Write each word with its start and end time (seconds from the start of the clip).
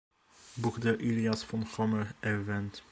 Buch 0.55 0.79
der 0.79 0.99
Ilias 0.99 1.43
von 1.43 1.63
Homer 1.77 2.07
erwähnt. 2.21 2.79